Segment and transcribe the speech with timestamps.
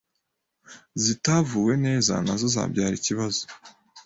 [1.03, 3.43] zitavuwe neza nazo zabyara ikibazo